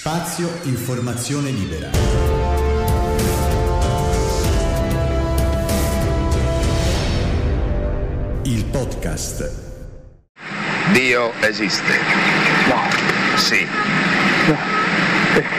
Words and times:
Spazio 0.00 0.48
Informazione 0.62 1.50
Libera. 1.50 1.90
Il 8.44 8.64
podcast. 8.66 9.50
Dio 10.92 11.32
esiste. 11.40 11.98
No, 12.68 12.82
Sì, 13.36 13.66
no, 14.46 14.56
perché? 15.34 15.58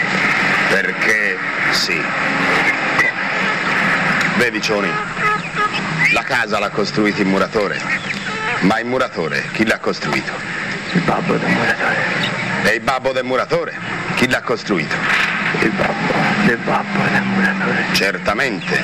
perché 0.70 1.38
sì. 1.72 2.02
Vedi 4.38 4.62
Cioni, 4.62 4.90
la 6.14 6.24
casa 6.24 6.60
l'ha 6.60 6.70
costruita 6.70 7.22
il 7.22 7.28
muratore, 7.28 7.80
ma 8.62 8.80
il 8.80 8.86
muratore 8.88 9.50
chi 9.54 9.66
l'ha 9.66 9.78
costruito? 9.80 10.32
Il 10.94 11.02
babbo 11.02 11.36
del 11.38 11.50
muratore, 11.50 11.96
E 12.64 12.70
il 12.76 12.82
babbo 12.82 13.12
del 13.14 13.24
muratore 13.24 13.78
chi 14.22 14.30
l'ha 14.30 14.42
costruito? 14.42 14.94
il 15.62 15.72
babbo 15.72 16.14
del 16.46 16.58
babbo 16.58 17.00
del 17.12 17.24
muratore. 17.24 17.86
Certamente. 17.94 18.84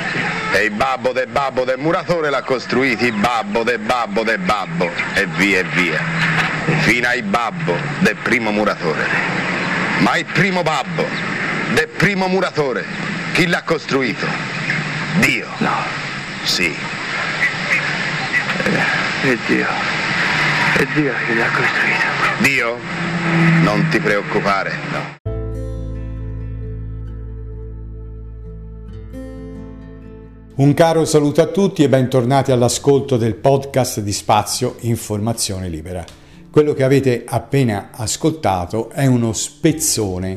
E 0.52 0.64
il 0.64 0.72
babbo 0.72 1.12
del 1.12 1.28
babbo 1.28 1.62
del 1.62 1.78
muratore 1.78 2.28
l'ha 2.28 2.42
costruito 2.42 3.04
il 3.04 3.12
babbo 3.12 3.62
del 3.62 3.78
babbo 3.78 4.24
del 4.24 4.38
babbo 4.38 4.90
e 5.14 5.26
via 5.36 5.60
e 5.60 5.64
via. 5.74 6.00
Fino 6.80 7.06
ai 7.06 7.22
babbo 7.22 7.76
del 8.00 8.16
primo 8.16 8.50
muratore. 8.50 9.06
Ma 9.98 10.16
il 10.16 10.24
primo 10.24 10.62
babbo 10.64 11.06
del 11.72 11.86
primo 11.86 12.26
muratore, 12.26 12.84
chi 13.32 13.46
l'ha 13.46 13.62
costruito? 13.62 14.26
Dio. 15.20 15.46
No, 15.58 15.76
Sì. 16.42 16.76
è 19.22 19.36
Dio. 19.46 19.66
È 20.74 20.86
Dio 20.94 21.12
che 21.26 21.34
l'ha 21.34 21.48
costruito. 21.50 22.06
Dio? 22.38 22.78
Non 23.62 23.86
ti 23.88 24.00
preoccupare. 24.00 24.76
No. 24.90 25.27
Un 30.58 30.74
caro 30.74 31.04
saluto 31.04 31.40
a 31.40 31.46
tutti 31.46 31.84
e 31.84 31.88
bentornati 31.88 32.50
all'ascolto 32.50 33.16
del 33.16 33.36
podcast 33.36 34.00
di 34.00 34.10
Spazio 34.10 34.74
Informazione 34.80 35.68
Libera. 35.68 36.04
Quello 36.50 36.74
che 36.74 36.82
avete 36.82 37.22
appena 37.24 37.90
ascoltato 37.92 38.90
è 38.90 39.06
uno 39.06 39.32
spezzone 39.32 40.36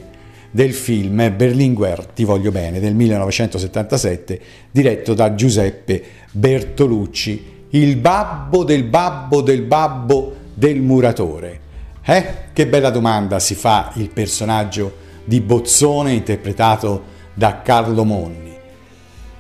del 0.52 0.74
film 0.74 1.36
Berlinguer, 1.36 2.06
ti 2.06 2.24
voglio 2.24 2.52
bene, 2.52 2.80
del 2.80 2.94
1977, 2.94 4.42
diretto 4.70 5.16
da 5.16 5.34
Giuseppe 5.34 6.04
Bertolucci, 6.30 7.66
il 7.70 7.96
babbo 7.96 8.64
del 8.64 8.84
babbo 8.84 9.42
del 9.42 9.64
babbo 9.64 10.36
del 10.54 10.82
muratore. 10.82 11.60
Eh? 12.06 12.26
Che 12.54 12.68
bella 12.68 12.92
domanda 12.92 13.40
si 13.40 13.56
fa 13.56 13.92
il 13.96 14.12
personaggio 14.12 14.98
di 15.26 15.42
Bozzone 15.42 16.14
interpretato 16.14 17.06
da 17.34 17.64
Carlo 17.64 18.04
Monni. 18.04 18.51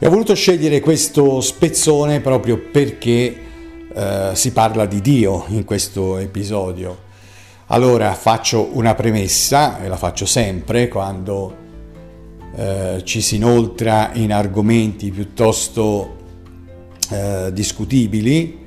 E 0.03 0.07
ho 0.07 0.09
voluto 0.09 0.33
scegliere 0.33 0.79
questo 0.79 1.41
spezzone 1.41 2.21
proprio 2.21 2.57
perché 2.57 3.35
eh, 3.93 4.31
si 4.33 4.51
parla 4.51 4.87
di 4.87 4.99
Dio 4.99 5.45
in 5.49 5.63
questo 5.63 6.17
episodio. 6.17 6.97
Allora 7.67 8.11
faccio 8.15 8.69
una 8.73 8.95
premessa, 8.95 9.79
e 9.79 9.87
la 9.87 9.97
faccio 9.97 10.25
sempre 10.25 10.87
quando 10.87 11.55
eh, 12.55 13.01
ci 13.03 13.21
si 13.21 13.35
inoltra 13.35 14.09
in 14.13 14.33
argomenti 14.33 15.11
piuttosto 15.11 16.15
eh, 17.11 17.51
discutibili. 17.53 18.65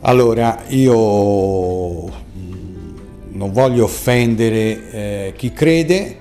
Allora 0.00 0.64
io 0.66 2.06
mm, 2.06 2.96
non 3.34 3.52
voglio 3.52 3.84
offendere 3.84 4.90
eh, 4.90 5.32
chi 5.36 5.52
crede, 5.52 6.18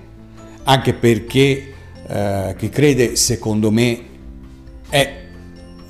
anche 0.66 0.94
perché 0.94 1.74
eh, 2.08 2.56
chi 2.56 2.70
crede 2.70 3.16
secondo 3.16 3.72
me 3.72 4.14
è 4.90 5.24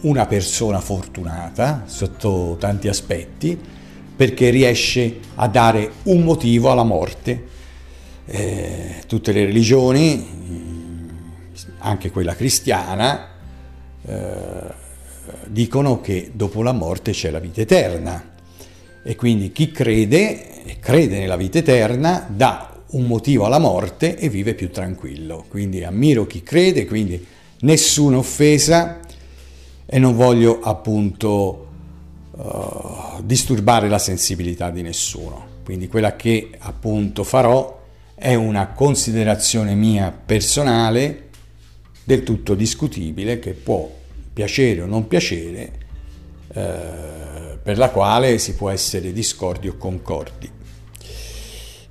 una 0.02 0.26
persona 0.26 0.80
fortunata 0.80 1.84
sotto 1.86 2.58
tanti 2.60 2.88
aspetti 2.88 3.60
perché 4.16 4.50
riesce 4.50 5.20
a 5.36 5.48
dare 5.48 5.92
un 6.04 6.22
motivo 6.22 6.72
alla 6.72 6.84
morte. 6.84 7.54
Eh, 8.26 9.04
tutte 9.08 9.32
le 9.32 9.46
religioni, 9.46 10.28
anche 11.80 12.12
quella 12.12 12.36
cristiana, 12.36 13.30
eh, 14.06 14.84
dicono 15.48 16.02
che 16.02 16.32
dopo 16.34 16.62
la 16.62 16.72
morte 16.72 17.12
c'è 17.12 17.30
la 17.30 17.40
vita 17.40 17.62
eterna 17.62 18.34
e 19.04 19.16
quindi 19.16 19.52
chi 19.52 19.72
crede 19.72 20.64
e 20.66 20.80
crede 20.80 21.20
nella 21.20 21.36
vita 21.36 21.60
eterna 21.60 22.26
dà 22.28 22.76
un 22.92 23.06
motivo 23.06 23.46
alla 23.46 23.60
morte 23.60 24.18
e 24.18 24.30
vive 24.30 24.54
più 24.54 24.72
tranquillo. 24.72 25.46
Quindi 25.48 25.84
ammiro 25.84 26.26
chi 26.26 26.42
crede, 26.42 26.86
quindi 26.86 27.24
nessuna 27.62 28.18
offesa 28.18 29.00
e 29.86 30.00
non 30.00 30.16
voglio 30.16 30.62
appunto 30.62 31.68
uh, 32.32 33.22
disturbare 33.24 33.88
la 33.88 34.00
sensibilità 34.00 34.70
di 34.70 34.82
nessuno. 34.82 35.54
Quindi 35.64 35.88
quella 35.88 36.16
che 36.16 36.52
appunto 36.60 37.24
farò 37.24 37.84
è 38.14 38.34
una 38.34 38.68
considerazione 38.68 39.76
mia 39.76 40.12
personale 40.12 41.30
del 42.04 42.24
tutto 42.24 42.54
discutibile 42.54 43.40
che 43.40 43.54
può 43.54 43.90
piacere 44.32 44.82
o 44.82 44.86
non 44.86 45.08
piacere, 45.08 45.72
eh, 46.54 47.58
per 47.62 47.78
la 47.78 47.90
quale 47.90 48.38
si 48.38 48.54
può 48.54 48.70
essere 48.70 49.12
discordi 49.12 49.68
o 49.68 49.78
concordi. 49.78 50.50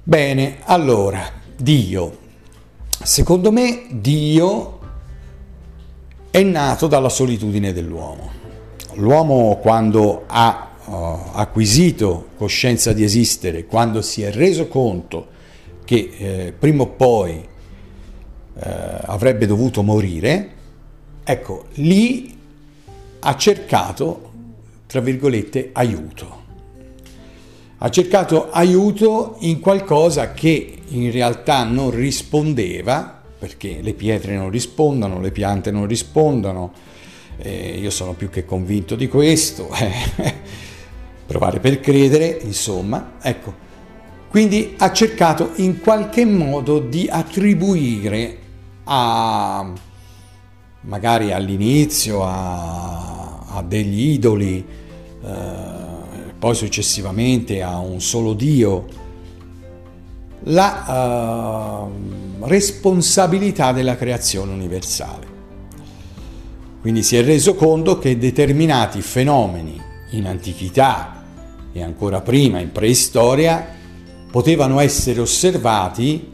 Bene, 0.03 0.59
allora, 0.65 1.29
Dio. 1.57 2.19
Secondo 3.03 3.51
me 3.51 3.87
Dio 3.91 4.79
è 6.35 6.43
nato 6.43 6.89
dalla 6.89 7.11
solitudine 7.11 7.73
dell'uomo. 7.73 8.29
L'uomo 8.95 9.57
quando 9.63 10.25
ha 10.27 10.71
uh, 10.85 10.93
acquisito 11.31 12.31
coscienza 12.37 12.93
di 12.93 13.05
esistere, 13.05 13.67
quando 13.67 14.03
si 14.03 14.23
è 14.23 14.33
reso 14.33 14.67
conto 14.67 15.29
che 15.85 16.11
eh, 16.19 16.53
prima 16.59 16.83
o 16.83 16.87
poi 16.89 17.35
eh, 17.35 17.49
avrebbe 19.03 19.47
dovuto 19.47 19.85
morire, 19.85 20.51
ecco, 21.23 21.67
lì 21.75 22.37
ha 23.21 23.37
cercato, 23.37 24.33
tra 24.89 24.99
virgolette, 24.99 25.71
aiuto. 25.73 26.43
Ha 27.79 27.89
cercato 27.91 28.51
aiuto 28.51 29.37
in 29.43 29.61
qualcosa 29.61 30.33
che 30.33 30.79
in 30.89 31.13
realtà 31.13 31.63
non 31.63 31.93
rispondeva, 31.93 33.14
perché 33.45 33.81
le 33.83 33.93
pietre 33.93 34.35
non 34.37 34.49
rispondono, 34.49 35.21
le 35.21 35.31
piante 35.31 35.71
non 35.71 35.87
rispondono, 35.87 36.73
eh, 37.37 37.79
io 37.79 37.91
sono 37.91 38.15
più 38.15 38.31
che 38.31 38.47
convinto 38.47 38.97
di 38.97 39.07
questo, 39.07 39.69
provare 41.27 41.61
per 41.61 41.79
credere, 41.79 42.39
insomma, 42.41 43.17
ecco. 43.21 43.53
Quindi 44.31 44.75
ha 44.79 44.91
cercato 44.93 45.51
in 45.57 45.79
qualche 45.79 46.25
modo 46.25 46.79
di 46.79 47.07
attribuire 47.07 48.39
a 48.85 49.71
magari 50.81 51.31
all'inizio 51.31 52.25
a, 52.25 53.41
a 53.47 53.63
degli 53.63 54.09
idoli, 54.09 54.65
eh, 55.23 56.33
poi 56.39 56.55
successivamente 56.55 57.61
a 57.63 57.79
un 57.79 58.01
solo 58.01 58.33
Dio, 58.33 58.87
la 60.47 61.89
uh, 61.89 62.47
responsabilità 62.47 63.73
della 63.73 63.97
creazione 63.97 64.53
universale. 64.53 65.33
Quindi 66.81 67.03
si 67.03 67.17
è 67.17 67.23
reso 67.23 67.55
conto 67.55 67.99
che 67.99 68.19
determinati 68.19 69.01
fenomeni 69.01 69.81
in 70.11 70.27
antichità 70.27 71.23
e 71.73 71.83
ancora 71.83 72.21
prima 72.21 72.59
in 72.59 72.73
preistoria 72.73 73.67
potevano 74.31 74.81
essere 74.81 75.21
osservati 75.21 76.33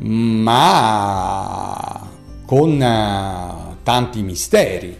ma 0.00 2.08
con 2.46 2.74
uh, 2.74 3.76
tanti 3.82 4.22
misteri. 4.22 4.96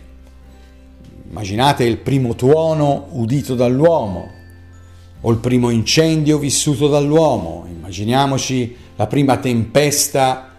Immaginate 1.31 1.85
il 1.85 1.99
primo 1.99 2.35
tuono 2.35 3.07
udito 3.11 3.55
dall'uomo 3.55 4.38
o 5.21 5.31
il 5.31 5.39
primo 5.39 5.71
incendio 5.71 6.39
vissuto 6.39 6.89
dall'uomo, 6.89 7.67
immaginiamoci 7.69 8.77
la 8.97 9.07
prima 9.07 9.37
tempesta 9.39 10.51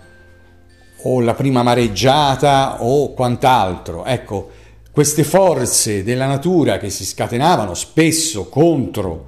o 1.03 1.21
la 1.21 1.33
prima 1.33 1.63
mareggiata 1.63 2.83
o 2.83 3.13
quant'altro. 3.13 4.05
Ecco, 4.05 4.49
queste 4.91 5.23
forze 5.23 6.03
della 6.03 6.27
natura 6.27 6.77
che 6.77 6.89
si 6.89 7.05
scatenavano 7.05 7.73
spesso 7.73 8.49
contro 8.49 9.25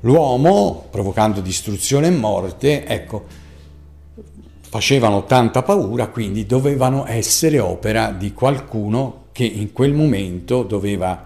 l'uomo, 0.00 0.86
provocando 0.90 1.40
distruzione 1.40 2.08
e 2.08 2.10
morte, 2.10 2.84
ecco, 2.86 3.24
facevano 4.60 5.24
tanta 5.24 5.62
paura, 5.62 6.08
quindi 6.08 6.46
dovevano 6.46 7.04
essere 7.06 7.58
opera 7.58 8.10
di 8.10 8.32
qualcuno 8.32 9.26
che 9.32 9.44
in 9.44 9.72
quel 9.72 9.94
momento 9.94 10.62
doveva, 10.62 11.24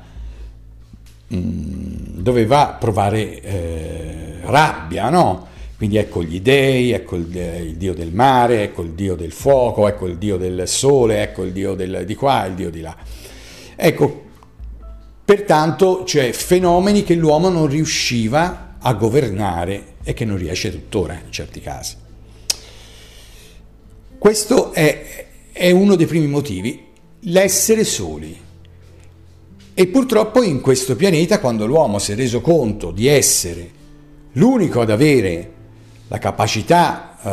doveva 1.35 2.77
provare 2.79 3.41
eh, 3.41 4.41
rabbia, 4.43 5.09
no? 5.09 5.49
Quindi 5.77 5.97
ecco 5.97 6.23
gli 6.23 6.41
dei, 6.41 6.93
ecco 6.93 7.17
il, 7.17 7.35
il, 7.35 7.77
dio 7.77 7.93
del 7.95 8.13
mare, 8.13 8.63
ecco 8.63 8.83
il 8.83 8.91
dio 8.91 9.17
del 9.17 9.33
fuoco, 9.33 9.89
ecco 9.89 10.07
il 10.07 10.17
dio 10.17 10.37
del 10.37 10.69
sole, 10.69 11.23
ecco 11.23 11.43
il 11.43 11.53
dio 11.53 11.75
del, 11.75 12.05
di 12.07 12.15
qua, 12.15 12.45
il 12.47 12.55
dio 12.55 12.71
di 12.71 12.81
là. 12.81 12.97
Ecco, 13.75 14.23
pertanto, 15.25 16.05
cioè 16.05 16.31
fenomeni 16.33 17.03
che 17.03 17.15
l'uomo 17.15 17.49
non 17.49 17.67
riusciva 17.67 18.77
a 18.79 18.93
governare 18.95 19.95
e 20.05 20.13
che 20.13 20.25
non 20.25 20.37
riesce 20.37 20.71
tuttora 20.71 21.15
in 21.15 21.33
certi 21.33 21.61
casi. 21.61 21.97
Questo 24.19 24.73
è, 24.73 25.27
è 25.51 25.71
uno 25.73 25.97
dei 25.97 26.07
primi 26.07 26.29
motivi, 26.29 26.87
l'essere 27.21 27.83
soli. 27.83 28.39
E 29.83 29.89
purtroppo 29.89 30.45
in 30.45 30.61
questo 30.61 30.95
pianeta, 30.95 31.41
quando 31.41 31.67
l'uomo 31.67 31.99
si 31.99 32.13
è 32.13 32.15
reso 32.15 32.41
conto 32.41 32.93
di 32.93 33.09
essere 33.09 33.69
l'unico 34.35 34.81
ad 34.81 34.91
avere 34.91 35.53
la 36.07 36.19
capacità, 36.19 37.17
uh, 37.21 37.31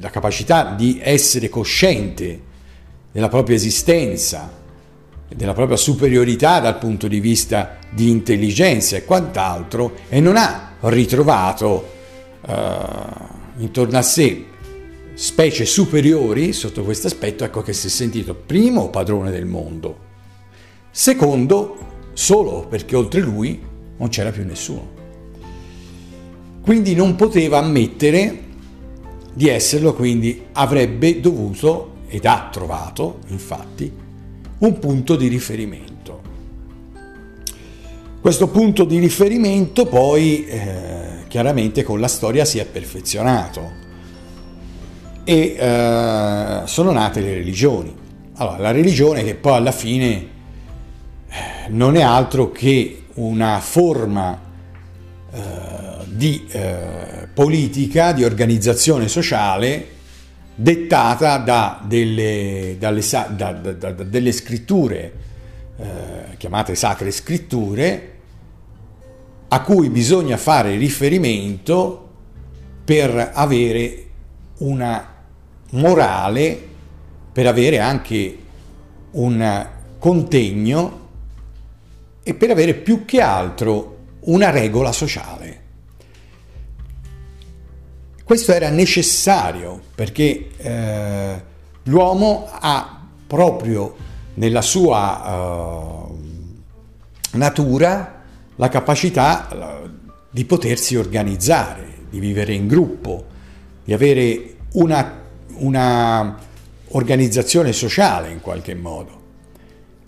la 0.00 0.10
capacità 0.10 0.74
di 0.74 0.98
essere 1.00 1.48
cosciente 1.48 2.40
della 3.12 3.28
propria 3.28 3.54
esistenza, 3.54 4.58
della 5.32 5.54
propria 5.54 5.76
superiorità 5.76 6.58
dal 6.58 6.78
punto 6.78 7.06
di 7.06 7.20
vista 7.20 7.78
di 7.90 8.10
intelligenza 8.10 8.96
e 8.96 9.04
quant'altro, 9.04 9.92
e 10.08 10.18
non 10.18 10.36
ha 10.36 10.72
ritrovato 10.80 11.88
uh, 12.44 12.52
intorno 13.58 13.98
a 13.98 14.02
sé 14.02 14.46
specie 15.22 15.66
superiori 15.66 16.54
sotto 16.54 16.82
questo 16.82 17.06
aspetto, 17.06 17.44
ecco 17.44 17.60
che 17.60 17.74
si 17.74 17.88
è 17.88 17.90
sentito 17.90 18.34
primo 18.34 18.88
padrone 18.88 19.30
del 19.30 19.44
mondo, 19.44 19.98
secondo 20.90 21.76
solo 22.14 22.66
perché 22.66 22.96
oltre 22.96 23.20
lui 23.20 23.60
non 23.98 24.08
c'era 24.08 24.30
più 24.30 24.46
nessuno. 24.46 24.88
Quindi 26.62 26.94
non 26.94 27.16
poteva 27.16 27.58
ammettere 27.58 28.44
di 29.34 29.48
esserlo, 29.48 29.92
quindi 29.92 30.44
avrebbe 30.52 31.20
dovuto, 31.20 31.96
ed 32.08 32.24
ha 32.24 32.48
trovato 32.50 33.18
infatti, 33.26 33.92
un 34.56 34.78
punto 34.78 35.16
di 35.16 35.28
riferimento. 35.28 36.22
Questo 38.22 38.48
punto 38.48 38.84
di 38.84 38.98
riferimento 38.98 39.84
poi 39.84 40.46
eh, 40.46 41.24
chiaramente 41.28 41.82
con 41.82 42.00
la 42.00 42.08
storia 42.08 42.46
si 42.46 42.56
è 42.56 42.64
perfezionato 42.64 43.88
e 45.30 45.54
eh, 45.56 46.62
sono 46.64 46.90
nate 46.90 47.20
le 47.20 47.34
religioni. 47.34 47.94
Allora, 48.38 48.58
la 48.58 48.70
religione 48.72 49.22
che 49.22 49.36
poi 49.36 49.54
alla 49.54 49.70
fine 49.70 50.08
eh, 50.08 51.68
non 51.68 51.94
è 51.94 52.02
altro 52.02 52.50
che 52.50 53.04
una 53.14 53.60
forma 53.60 54.36
eh, 55.30 55.40
di 56.06 56.48
eh, 56.50 57.28
politica, 57.32 58.10
di 58.10 58.24
organizzazione 58.24 59.06
sociale 59.06 59.98
dettata 60.52 61.36
da 61.36 61.80
delle, 61.86 62.74
dalle, 62.76 63.00
da, 63.36 63.52
da, 63.52 63.72
da, 63.72 63.92
delle 63.92 64.32
scritture 64.32 65.12
eh, 65.78 66.36
chiamate 66.38 66.74
sacre 66.74 67.12
scritture 67.12 68.14
a 69.46 69.62
cui 69.62 69.90
bisogna 69.90 70.36
fare 70.36 70.74
riferimento 70.74 72.08
per 72.84 73.30
avere 73.32 74.06
una 74.58 75.09
morale, 75.70 76.68
per 77.32 77.46
avere 77.46 77.78
anche 77.78 78.38
un 79.12 79.68
contegno 79.98 81.08
e 82.22 82.34
per 82.34 82.50
avere 82.50 82.74
più 82.74 83.04
che 83.04 83.20
altro 83.20 83.98
una 84.20 84.50
regola 84.50 84.92
sociale. 84.92 85.58
Questo 88.24 88.52
era 88.52 88.68
necessario 88.70 89.80
perché 89.94 90.50
eh, 90.56 91.42
l'uomo 91.84 92.48
ha 92.50 93.06
proprio 93.26 93.96
nella 94.34 94.62
sua 94.62 96.06
uh, 96.08 96.18
natura 97.32 98.22
la 98.56 98.68
capacità 98.68 99.90
di 100.30 100.44
potersi 100.44 100.96
organizzare, 100.96 101.86
di 102.10 102.20
vivere 102.20 102.52
in 102.52 102.66
gruppo, 102.66 103.24
di 103.84 103.92
avere 103.92 104.56
una, 104.72 105.19
una 105.60 106.38
organizzazione 106.88 107.72
sociale 107.72 108.30
in 108.30 108.40
qualche 108.40 108.74
modo, 108.74 109.20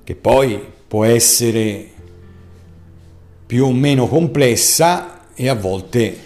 che 0.04 0.14
poi 0.14 0.60
può 0.86 1.04
essere 1.04 1.88
più 3.46 3.66
o 3.66 3.72
meno 3.72 4.06
complessa 4.08 5.28
e 5.34 5.48
a 5.48 5.54
volte 5.54 6.18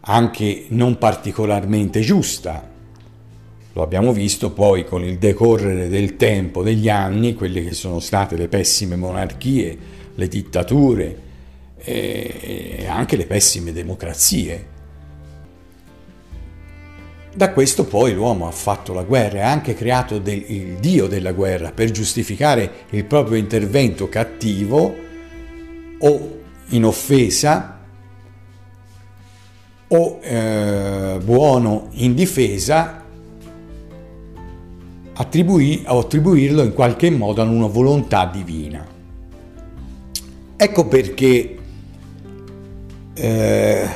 anche 0.00 0.64
non 0.68 0.98
particolarmente 0.98 2.00
giusta. 2.00 2.70
Lo 3.74 3.82
abbiamo 3.82 4.12
visto 4.12 4.50
poi 4.50 4.84
con 4.84 5.02
il 5.04 5.18
decorrere 5.18 5.88
del 5.88 6.16
tempo, 6.16 6.62
degli 6.62 6.88
anni, 6.88 7.34
quelle 7.34 7.64
che 7.64 7.72
sono 7.72 8.00
state 8.00 8.36
le 8.36 8.48
pessime 8.48 8.96
monarchie, 8.96 9.78
le 10.14 10.28
dittature 10.28 11.20
e 11.78 12.86
anche 12.88 13.16
le 13.16 13.26
pessime 13.26 13.72
democrazie. 13.72 14.71
Da 17.34 17.50
questo 17.52 17.86
poi 17.86 18.12
l'uomo 18.12 18.46
ha 18.46 18.50
fatto 18.50 18.92
la 18.92 19.04
guerra 19.04 19.38
e 19.38 19.40
ha 19.40 19.50
anche 19.50 19.74
creato 19.74 20.18
del, 20.18 20.44
il 20.48 20.74
dio 20.80 21.06
della 21.06 21.32
guerra 21.32 21.72
per 21.72 21.90
giustificare 21.90 22.70
il 22.90 23.04
proprio 23.06 23.38
intervento 23.38 24.08
cattivo 24.10 24.94
o 25.98 26.40
in 26.68 26.84
offesa 26.84 27.78
o 29.88 30.18
eh, 30.22 31.18
buono 31.22 31.88
in 31.92 32.14
difesa, 32.14 33.02
attribuì, 35.14 35.82
attribuirlo 35.86 36.62
in 36.62 36.74
qualche 36.74 37.10
modo 37.10 37.40
a 37.40 37.44
una 37.44 37.66
volontà 37.66 38.26
divina. 38.26 38.86
Ecco 40.56 40.86
perché 40.86 41.58
eh, 43.14 43.88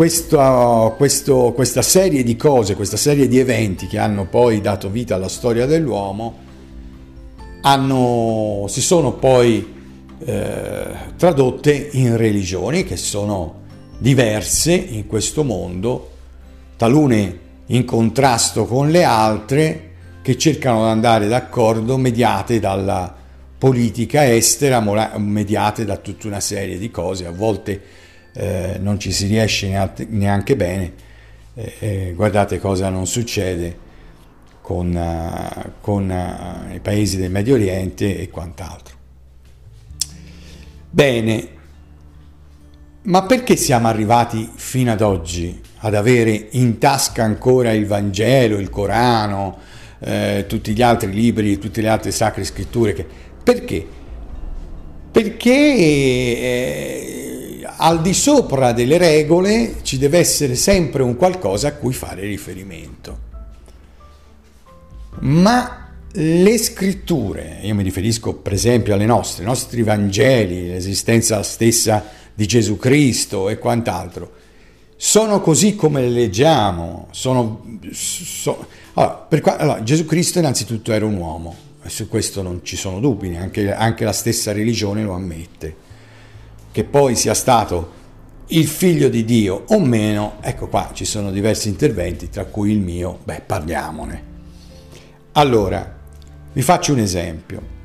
questo, 0.00 0.94
questo, 0.96 1.52
questa 1.54 1.82
serie 1.82 2.22
di 2.22 2.34
cose, 2.34 2.74
questa 2.74 2.96
serie 2.96 3.28
di 3.28 3.38
eventi 3.38 3.86
che 3.86 3.98
hanno 3.98 4.24
poi 4.24 4.62
dato 4.62 4.88
vita 4.88 5.16
alla 5.16 5.28
storia 5.28 5.66
dell'uomo, 5.66 6.38
hanno, 7.60 8.64
si 8.66 8.80
sono 8.80 9.12
poi 9.12 9.74
eh, 10.20 10.84
tradotte 11.18 11.90
in 11.92 12.16
religioni 12.16 12.82
che 12.84 12.96
sono 12.96 13.56
diverse 13.98 14.72
in 14.72 15.06
questo 15.06 15.44
mondo, 15.44 16.12
talune 16.78 17.38
in 17.66 17.84
contrasto 17.84 18.64
con 18.64 18.88
le 18.88 19.04
altre, 19.04 19.90
che 20.22 20.38
cercano 20.38 20.84
di 20.84 20.88
andare 20.92 21.28
d'accordo, 21.28 21.98
mediate 21.98 22.58
dalla 22.58 23.14
politica 23.58 24.32
estera, 24.32 24.80
mediate 25.18 25.84
da 25.84 25.98
tutta 25.98 26.26
una 26.26 26.40
serie 26.40 26.78
di 26.78 26.90
cose, 26.90 27.26
a 27.26 27.32
volte 27.32 27.99
eh, 28.32 28.76
non 28.80 28.98
ci 28.98 29.12
si 29.12 29.26
riesce 29.26 29.68
neanche 30.08 30.56
bene, 30.56 30.92
eh, 31.54 31.74
eh, 31.78 32.12
guardate 32.14 32.58
cosa 32.58 32.88
non 32.88 33.06
succede 33.06 33.88
con, 34.60 34.94
uh, 34.94 35.70
con 35.80 36.08
uh, 36.08 36.74
i 36.74 36.78
paesi 36.78 37.16
del 37.16 37.30
Medio 37.30 37.54
Oriente 37.54 38.18
e 38.18 38.30
quant'altro. 38.30 38.94
Bene, 40.90 41.48
ma 43.02 43.22
perché 43.24 43.56
siamo 43.56 43.88
arrivati 43.88 44.48
fino 44.54 44.92
ad 44.92 45.00
oggi 45.00 45.60
ad 45.78 45.94
avere 45.94 46.48
in 46.50 46.78
tasca 46.78 47.24
ancora 47.24 47.72
il 47.72 47.86
Vangelo, 47.86 48.58
il 48.58 48.68
Corano, 48.68 49.58
eh, 50.00 50.44
tutti 50.46 50.72
gli 50.72 50.82
altri 50.82 51.10
libri, 51.12 51.58
tutte 51.58 51.80
le 51.80 51.88
altre 51.88 52.10
sacre 52.10 52.44
scritture? 52.44 52.92
Che... 52.92 53.06
Perché? 53.42 53.86
Perché 55.10 55.50
eh, 55.50 56.99
al 57.82 58.02
di 58.02 58.12
sopra 58.12 58.72
delle 58.72 58.98
regole 58.98 59.76
ci 59.82 59.96
deve 59.96 60.18
essere 60.18 60.54
sempre 60.54 61.02
un 61.02 61.16
qualcosa 61.16 61.68
a 61.68 61.72
cui 61.72 61.94
fare 61.94 62.22
riferimento. 62.22 63.28
Ma 65.20 65.88
le 66.12 66.58
scritture, 66.58 67.60
io 67.62 67.74
mi 67.74 67.82
riferisco 67.82 68.34
per 68.34 68.52
esempio 68.52 68.92
alle 68.94 69.06
nostre, 69.06 69.44
ai 69.44 69.48
nostri 69.48 69.82
Vangeli, 69.82 70.68
l'esistenza 70.68 71.42
stessa 71.42 72.04
di 72.34 72.46
Gesù 72.46 72.76
Cristo 72.76 73.48
e 73.48 73.58
quant'altro, 73.58 74.32
sono 74.96 75.40
così 75.40 75.74
come 75.74 76.02
le 76.02 76.10
leggiamo. 76.10 77.08
Sono, 77.12 77.78
so, 77.92 78.66
allora, 78.94 79.26
qua, 79.40 79.56
allora, 79.56 79.82
Gesù 79.82 80.04
Cristo 80.04 80.38
innanzitutto 80.38 80.92
era 80.92 81.06
un 81.06 81.16
uomo, 81.16 81.56
su 81.86 82.08
questo 82.08 82.42
non 82.42 82.60
ci 82.62 82.76
sono 82.76 83.00
dubbi, 83.00 83.34
anche, 83.36 83.72
anche 83.72 84.04
la 84.04 84.12
stessa 84.12 84.52
religione 84.52 85.02
lo 85.02 85.14
ammette. 85.14 85.88
Che 86.72 86.84
poi 86.84 87.16
sia 87.16 87.34
stato 87.34 87.98
il 88.48 88.66
figlio 88.66 89.08
di 89.08 89.24
Dio 89.24 89.64
o 89.68 89.80
meno, 89.80 90.36
ecco 90.40 90.68
qua 90.68 90.90
ci 90.92 91.04
sono 91.04 91.30
diversi 91.30 91.68
interventi, 91.68 92.28
tra 92.28 92.44
cui 92.44 92.72
il 92.72 92.80
mio, 92.80 93.18
beh 93.22 93.42
parliamone. 93.46 94.24
Allora, 95.32 95.98
vi 96.52 96.62
faccio 96.62 96.92
un 96.92 96.98
esempio. 96.98 97.78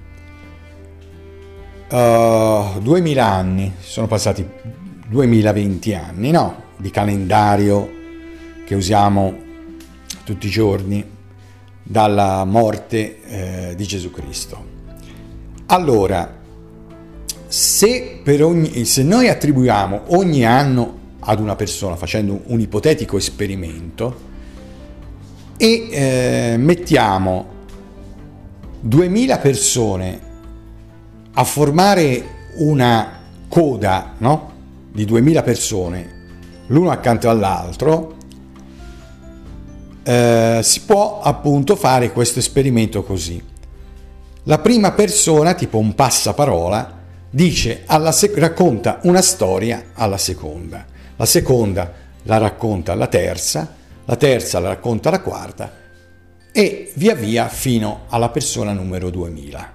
uh, 1.90 2.80
2000 2.80 3.26
anni, 3.26 3.74
sono 3.80 4.08
passati 4.08 4.48
2020 5.08 5.94
anni, 5.94 6.32
no? 6.32 6.64
Di 6.78 6.90
calendario 6.90 7.92
che 8.66 8.76
usiamo 8.76 9.44
tutti 10.24 10.48
i 10.48 10.50
giorni 10.50 11.04
dalla 11.84 12.44
morte 12.46 13.22
eh, 13.24 13.76
di 13.76 13.86
Gesù 13.86 14.10
Cristo. 14.10 14.74
Allora, 15.68 16.44
se, 17.48 18.22
ogni, 18.42 18.86
se 18.86 19.04
noi 19.04 19.30
attribuiamo 19.30 20.04
ogni 20.08 20.46
anno 20.46 21.04
ad 21.20 21.40
una 21.40 21.56
persona 21.56 21.96
facendo 21.96 22.42
un 22.46 22.60
ipotetico 22.60 23.18
esperimento 23.18 24.34
e 25.58 25.88
eh, 25.90 26.56
mettiamo 26.58 27.54
2000 28.82 29.38
persone 29.40 30.20
a 31.34 31.44
formare 31.44 32.24
una 32.58 33.20
coda 33.48 34.14
no? 34.20 34.52
di 34.92 35.06
2000 35.06 35.44
persone 35.44 36.14
l'uno 36.68 36.90
accanto 36.90 37.30
all'altro, 37.30 38.16
eh, 40.04 40.60
si 40.64 40.82
può 40.82 41.22
appunto 41.22 41.76
fare 41.76 42.12
questo 42.12 42.40
esperimento 42.40 43.04
così. 43.04 43.42
La 44.44 44.60
prima 44.60 44.92
persona, 44.92 45.54
tipo 45.54 45.78
un 45.78 45.96
passaparola, 45.96 46.95
sec- 48.12 48.38
racconta 48.38 49.00
una 49.04 49.22
storia 49.22 49.88
alla 49.94 50.18
seconda, 50.18 50.86
la 51.18 51.26
seconda 51.26 51.94
la 52.24 52.38
racconta 52.38 52.94
alla 52.94 53.08
terza, 53.08 53.76
la 54.06 54.16
terza 54.16 54.60
la 54.60 54.70
racconta 54.70 55.10
alla 55.10 55.20
quarta 55.20 55.84
e 56.52 56.92
via 56.96 57.14
via 57.14 57.50
fino 57.50 58.06
alla 58.08 58.30
persona 58.30 58.72
numero 58.72 59.10
2000. 59.10 59.74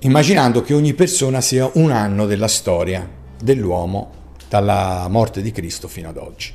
Immaginando 0.00 0.62
che 0.62 0.74
ogni 0.74 0.94
persona 0.94 1.40
sia 1.40 1.70
un 1.74 1.92
anno 1.92 2.26
della 2.26 2.48
storia 2.48 3.08
dell'uomo 3.40 4.10
dalla 4.48 5.06
morte 5.08 5.42
di 5.42 5.52
Cristo 5.52 5.86
fino 5.86 6.08
ad 6.08 6.16
oggi. 6.16 6.52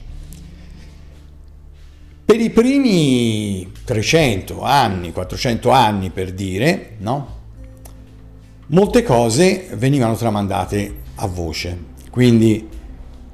Per 2.25 2.41
i 2.41 2.49
primi 2.49 3.71
300 3.85 4.61
anni, 4.61 5.13
400 5.13 5.69
anni 5.69 6.09
per 6.09 6.33
dire, 6.33 6.95
no? 6.97 7.36
Molte 8.67 9.03
cose 9.03 9.69
venivano 9.75 10.15
tramandate 10.15 10.95
a 11.15 11.27
voce. 11.27 11.77
Quindi 12.09 12.67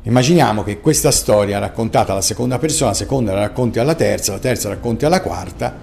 immaginiamo 0.03 0.63
che 0.63 0.79
questa 0.79 1.11
storia 1.11 1.59
raccontata 1.59 2.11
alla 2.11 2.21
seconda 2.21 2.59
persona, 2.59 2.91
la 2.91 2.95
seconda 2.95 3.33
la 3.33 3.41
racconti 3.41 3.79
alla 3.79 3.95
terza, 3.95 4.33
la 4.33 4.39
terza 4.39 4.67
la 4.67 4.75
racconti 4.75 5.05
alla 5.05 5.21
quarta. 5.21 5.75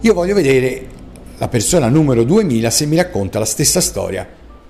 Io 0.00 0.14
voglio 0.14 0.34
vedere 0.34 0.86
la 1.38 1.48
persona 1.48 1.88
numero 1.88 2.24
2000 2.24 2.70
se 2.70 2.86
mi 2.86 2.96
racconta 2.96 3.38
la 3.38 3.44
stessa 3.44 3.80
storia 3.80 4.26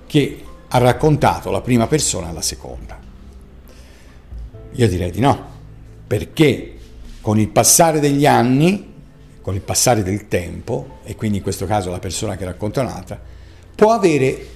che 0.07 0.43
ha 0.69 0.79
raccontato 0.79 1.51
la 1.51 1.61
prima 1.61 1.87
persona 1.87 2.29
alla 2.29 2.43
seconda. 2.43 2.99
Io 4.73 4.89
direi 4.89 5.11
di 5.11 5.21
no, 5.21 5.47
perché 6.07 6.75
con 7.23 7.39
il 7.39 7.49
passare 7.49 8.01
degli 8.01 8.27
anni, 8.27 8.93
con 9.41 9.55
il 9.55 9.61
passare 9.61 10.03
del 10.03 10.29
tempo, 10.29 10.99
e 11.05 11.17
quindi 11.17 11.39
in 11.39 11.43
questo 11.43 11.65
caso 11.65 11.91
la 11.91 11.99
persona 11.99 12.37
che 12.37 12.45
racconta 12.45 12.83
un'altra, 12.83 13.19
può 13.79 13.93
avere 13.93 14.47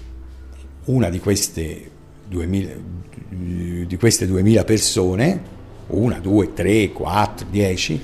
una 0.87 1.09
di 1.09 1.21
queste 1.21 1.91
2000, 2.27 2.71
di 3.29 3.97
queste 3.97 4.27
2000 4.27 4.65
persone, 4.65 5.43
una, 5.87 6.19
due, 6.19 6.53
tre, 6.53 6.91
quattro, 6.91 7.47
dieci, 7.49 8.01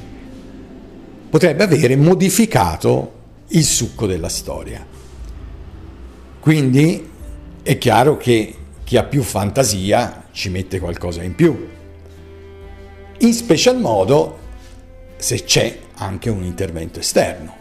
potrebbe 1.29 1.65
avere 1.65 1.97
modificato 1.97 3.13
il 3.49 3.65
succo 3.65 4.07
della 4.07 4.29
storia. 4.29 4.87
Quindi 6.39 7.09
è 7.65 7.79
chiaro 7.79 8.17
che 8.17 8.55
chi 8.85 8.97
ha 8.97 9.03
più 9.03 9.25
fantasia 9.25 10.27
ci 10.31 10.51
mette 10.51 10.79
qualcosa 10.79 11.25
in 11.25 11.35
più. 11.35 11.69
In 13.19 13.33
special 13.33 13.81
modo 13.81 14.39
se 15.17 15.43
c'è 15.43 15.81
anche 15.95 16.31
un 16.31 16.45
intervento 16.45 17.01
esterno 17.01 17.59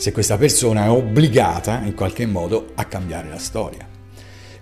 se 0.00 0.12
questa 0.12 0.38
persona 0.38 0.86
è 0.86 0.88
obbligata 0.88 1.82
in 1.84 1.92
qualche 1.92 2.24
modo 2.24 2.70
a 2.74 2.86
cambiare 2.86 3.28
la 3.28 3.38
storia. 3.38 3.86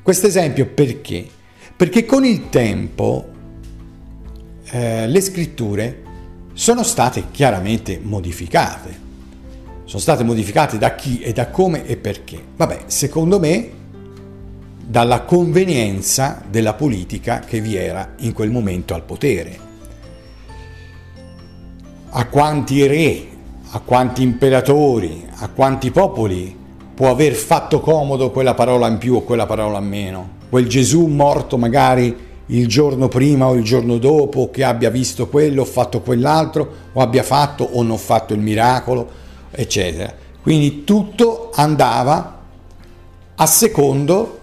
Questo 0.03 0.27
esempio 0.27 0.67
perché? 0.67 1.29
Perché 1.77 2.05
con 2.05 2.25
il 2.25 2.49
tempo 2.49 3.29
eh, 4.65 5.07
le 5.07 5.21
scritture 5.21 6.03
sono 6.55 6.83
state 6.83 7.27
chiaramente 7.31 8.01
modificate. 8.03 8.99
Sono 9.85 10.03
state 10.03 10.25
modificate 10.25 10.77
da 10.77 10.97
chi 10.97 11.21
e 11.21 11.33
da 11.33 11.47
come 11.51 11.87
e 11.87 11.97
perché. 11.97 12.43
Vabbè, 12.57 12.87
secondo 12.87 13.39
me 13.39 13.71
dalla 14.85 15.21
convenienza 15.21 16.43
della 16.51 16.75
politica 16.75 17.39
che 17.39 17.61
vi 17.61 17.77
era 17.77 18.15
in 18.19 18.33
quel 18.33 18.51
momento 18.51 18.93
al 18.93 19.05
potere. 19.05 19.57
A 22.11 22.27
quanti 22.27 22.85
re 22.89 23.37
a 23.71 23.81
quanti 23.81 24.23
imperatori, 24.23 25.27
a 25.37 25.49
quanti 25.49 25.91
popoli 25.91 26.57
può 26.95 27.11
aver 27.11 27.35
fatto 27.35 27.81
comodo 27.81 28.31
quella 28.31 28.55
parola 28.55 28.89
in 28.89 28.99
più 28.99 29.15
o 29.15 29.23
quella 29.23 29.47
parola 29.47 29.79
in 29.79 29.87
meno. 29.87 30.29
Quel 30.49 30.67
Gesù 30.67 31.05
morto 31.07 31.59
magari 31.59 32.27
il 32.47 32.67
giorno 32.67 33.09
prima 33.09 33.47
o 33.47 33.55
il 33.55 33.63
giorno 33.63 33.99
dopo, 33.99 34.51
che 34.51 34.65
abbia 34.65 34.89
visto 34.89 35.29
quello 35.29 35.63
o 35.63 35.65
fatto 35.67 36.01
quell'altro, 36.01 36.73
o 36.93 37.01
abbia 37.01 37.23
fatto 37.23 37.65
o 37.65 37.83
non 37.83 37.99
fatto 37.99 38.33
il 38.33 38.41
miracolo, 38.41 39.09
eccetera. 39.51 40.15
Quindi 40.41 40.85
tutto 40.85 41.51
andava 41.55 42.41
a 43.35 43.47
secondo 43.47 44.41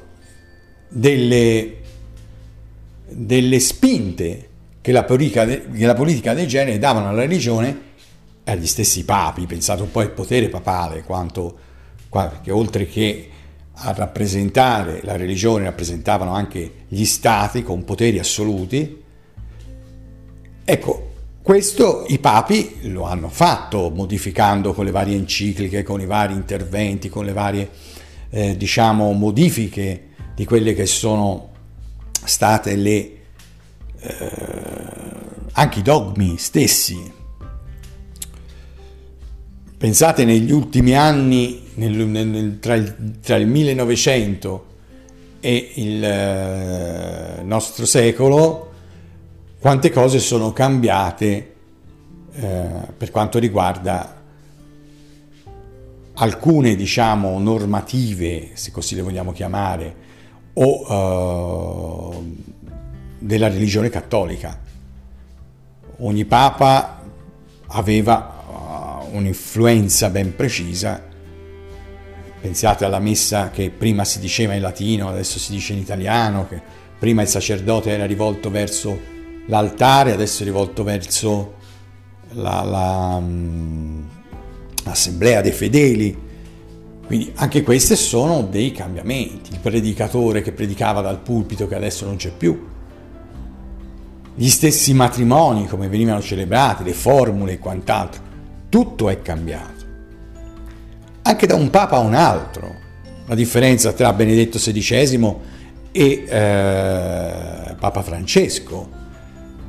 delle, 0.87 1.77
delle 3.07 3.59
spinte 3.59 4.49
che 4.81 4.91
la, 4.91 5.03
politica, 5.03 5.45
che 5.45 5.85
la 5.85 5.95
politica 5.95 6.35
del 6.35 6.47
genere 6.47 6.77
davano 6.77 7.09
alla 7.09 7.21
religione 7.21 7.84
agli 8.45 8.67
stessi 8.67 9.03
papi, 9.05 9.45
pensate 9.45 9.81
un 9.81 9.91
po' 9.91 9.99
al 9.99 10.11
potere 10.11 10.49
papale, 10.49 11.03
quanto, 11.03 11.57
che 12.41 12.51
oltre 12.51 12.87
che 12.87 13.29
a 13.77 13.91
rappresentare 13.91 15.01
la 15.03 15.17
religione 15.17 15.65
rappresentavano 15.65 16.33
anche 16.33 16.85
gli 16.87 17.03
stati 17.03 17.63
con 17.63 17.83
poteri 17.83 18.19
assoluti. 18.19 19.03
Ecco, 20.63 21.13
questo 21.41 22.05
i 22.07 22.19
papi 22.19 22.89
lo 22.89 23.03
hanno 23.03 23.29
fatto 23.29 23.89
modificando 23.89 24.73
con 24.73 24.85
le 24.85 24.91
varie 24.91 25.15
encicliche, 25.15 25.83
con 25.83 25.99
i 25.99 26.05
vari 26.05 26.33
interventi, 26.33 27.09
con 27.09 27.25
le 27.25 27.33
varie 27.33 27.69
eh, 28.29 28.55
diciamo 28.55 29.11
modifiche 29.11 30.09
di 30.33 30.45
quelle 30.45 30.73
che 30.73 30.85
sono 30.85 31.51
state 32.23 32.75
le 32.75 33.11
eh, 33.99 34.31
anche 35.51 35.79
i 35.79 35.83
dogmi 35.83 36.37
stessi 36.37 37.23
Pensate 39.77 40.23
negli 40.23 40.51
ultimi 40.51 40.95
anni, 40.95 41.63
nel, 41.75 41.91
nel, 41.91 42.59
tra, 42.59 42.75
il, 42.75 43.19
tra, 43.21 43.35
il, 43.35 43.45
1900 43.45 44.65
e 45.41 45.71
il 45.75 46.03
eh, 46.03 47.41
nostro 47.43 47.85
secolo, 47.85 48.71
quante 49.59 49.91
cose 49.91 50.19
sono 50.19 50.53
cambiate 50.53 51.55
eh, 52.31 52.65
per 52.97 53.11
quanto 53.11 53.37
riguarda 53.37 54.21
alcune, 56.13 56.75
diciamo, 56.75 57.37
normative, 57.39 58.51
se 58.53 58.71
così 58.71 58.95
le 58.95 59.01
vogliamo 59.01 59.33
chiamare, 59.33 59.95
o 60.53 62.13
eh, 62.13 62.33
della 63.19 63.49
religione 63.49 63.89
cattolica. 63.89 64.57
Ogni 65.97 66.23
papa 66.23 67.01
aveva 67.67 68.34
un'influenza 69.15 70.09
ben 70.09 70.35
precisa. 70.35 71.03
Pensate 72.41 72.85
alla 72.85 72.99
messa 72.99 73.49
che 73.49 73.71
prima 73.71 74.03
si 74.03 74.19
diceva 74.19 74.53
in 74.53 74.61
latino, 74.61 75.09
adesso 75.09 75.39
si 75.39 75.51
dice 75.51 75.73
in 75.73 75.79
italiano, 75.79 76.47
che 76.47 76.61
prima 76.99 77.21
il 77.21 77.27
sacerdote 77.27 77.89
era 77.89 78.05
rivolto 78.05 78.51
verso 78.51 78.97
l'altare, 79.47 80.11
adesso 80.11 80.43
è 80.43 80.45
rivolto 80.45 80.83
verso 80.83 81.55
la, 82.33 82.61
la, 82.63 83.19
mm, 83.19 84.03
l'assemblea 84.83 85.41
dei 85.41 85.51
fedeli. 85.51 86.23
Quindi 87.05 87.31
anche 87.35 87.63
questi 87.63 87.95
sono 87.95 88.43
dei 88.43 88.71
cambiamenti. 88.71 89.51
Il 89.51 89.59
predicatore 89.59 90.41
che 90.41 90.51
predicava 90.51 91.01
dal 91.01 91.19
pulpito 91.19 91.67
che 91.67 91.75
adesso 91.75 92.05
non 92.05 92.15
c'è 92.15 92.31
più. 92.31 92.73
Gli 94.35 94.49
stessi 94.49 94.93
matrimoni 94.93 95.67
come 95.67 95.87
venivano 95.87 96.21
celebrati, 96.21 96.83
le 96.83 96.93
formule 96.93 97.53
e 97.53 97.59
quant'altro 97.59 98.24
tutto 98.75 99.07
è 99.07 99.21
cambiato. 99.21 99.85
Anche 101.21 101.47
da 101.47 101.55
un 101.55 101.69
papa 101.69 101.95
a 101.95 101.99
un 101.99 102.13
altro. 102.13 102.75
La 103.25 103.33
differenza 103.33 103.93
tra 103.93 104.11
Benedetto 104.11 104.57
XVI 104.57 105.33
e 105.93 106.25
eh, 106.27 107.75
Papa 107.79 108.03
Francesco. 108.03 108.89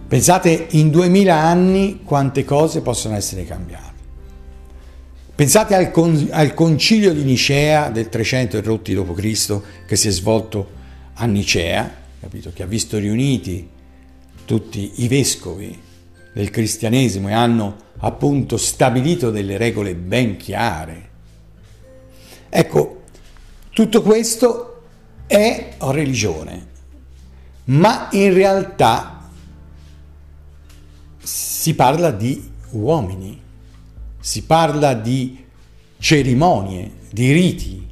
Pensate 0.08 0.66
in 0.70 0.90
duemila 0.90 1.36
anni 1.36 2.00
quante 2.02 2.44
cose 2.44 2.80
possono 2.80 3.14
essere 3.14 3.44
cambiate. 3.44 3.94
Pensate 5.36 5.76
al, 5.76 5.92
con, 5.92 6.26
al 6.32 6.52
concilio 6.52 7.14
di 7.14 7.22
Nicea 7.22 7.90
del 7.90 8.08
300 8.08 8.56
erotti 8.56 8.92
d.C. 8.92 9.60
che 9.86 9.94
si 9.94 10.08
è 10.08 10.10
svolto 10.10 10.68
a 11.14 11.26
Nicea, 11.26 11.88
capito? 12.18 12.50
che 12.52 12.64
ha 12.64 12.66
visto 12.66 12.98
riuniti 12.98 13.68
tutti 14.44 14.94
i 14.96 15.06
vescovi 15.06 15.84
del 16.36 16.50
cristianesimo 16.50 17.30
e 17.30 17.32
hanno 17.32 17.76
appunto 17.96 18.58
stabilito 18.58 19.30
delle 19.30 19.56
regole 19.56 19.94
ben 19.94 20.36
chiare. 20.36 21.08
Ecco, 22.50 23.04
tutto 23.70 24.02
questo 24.02 24.82
è 25.26 25.76
religione, 25.78 26.66
ma 27.64 28.08
in 28.12 28.34
realtà 28.34 29.30
si 31.22 31.74
parla 31.74 32.10
di 32.10 32.50
uomini, 32.72 33.40
si 34.20 34.42
parla 34.42 34.92
di 34.92 35.42
cerimonie, 35.96 36.90
di 37.12 37.32
riti, 37.32 37.88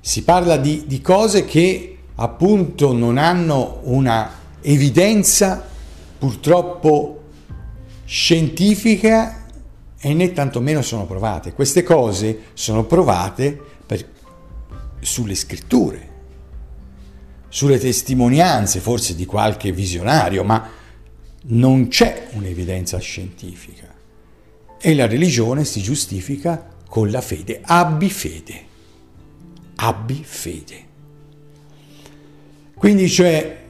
si 0.00 0.22
parla 0.22 0.56
di, 0.56 0.84
di 0.86 1.02
cose 1.02 1.44
che 1.44 1.98
appunto 2.14 2.94
non 2.94 3.18
hanno 3.18 3.80
una 3.82 4.30
evidenza 4.62 5.72
purtroppo 6.24 7.22
scientifica 8.06 9.44
e 10.00 10.14
né 10.14 10.32
tantomeno 10.32 10.80
sono 10.80 11.04
provate. 11.04 11.52
Queste 11.52 11.82
cose 11.82 12.44
sono 12.54 12.84
provate 12.84 13.60
per, 13.84 14.08
sulle 15.00 15.34
scritture, 15.34 16.08
sulle 17.50 17.78
testimonianze 17.78 18.80
forse 18.80 19.14
di 19.14 19.26
qualche 19.26 19.70
visionario, 19.70 20.44
ma 20.44 20.66
non 21.48 21.88
c'è 21.88 22.28
un'evidenza 22.32 22.96
scientifica. 22.96 23.92
E 24.80 24.94
la 24.94 25.06
religione 25.06 25.66
si 25.66 25.82
giustifica 25.82 26.70
con 26.88 27.10
la 27.10 27.20
fede. 27.20 27.60
Abbi 27.62 28.08
fede. 28.08 28.64
Abbi 29.74 30.22
fede. 30.24 30.84
Quindi 32.74 33.10
cioè 33.10 33.63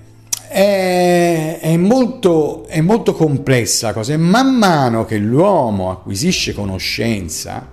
è, 0.55 1.59
è, 1.61 1.77
molto, 1.77 2.65
è 2.69 2.81
molto 2.81 3.13
complessa 3.13 3.89
la 3.89 3.93
cosa 3.93 4.13
e 4.13 4.17
man 4.17 4.55
mano 4.55 5.05
che 5.05 5.19
l'uomo 5.19 5.91
acquisisce 5.91 6.55
conoscenza, 6.55 7.69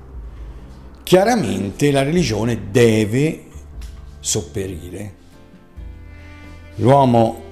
chiaramente 1.04 1.92
la 1.92 2.02
religione 2.02 2.72
deve 2.72 3.44
sopperire. 4.20 5.14
L'uomo 6.78 7.44